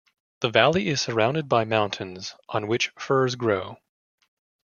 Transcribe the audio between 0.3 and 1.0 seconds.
The valley is